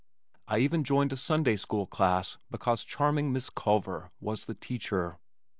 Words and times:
I 0.47 0.57
even 0.57 0.83
joined 0.83 1.13
a 1.13 1.15
Sunday 1.15 1.55
school 1.57 1.85
class 1.85 2.37
because 2.49 2.83
charming 2.83 3.31
Miss 3.31 3.51
Culver 3.51 4.09
was 4.19 4.45
the 4.45 4.55
teacher. 4.55 5.19